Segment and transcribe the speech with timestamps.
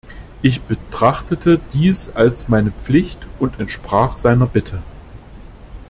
[0.41, 4.81] Ich betrachtete dies als meine Pflicht und entsprach seiner Bitte.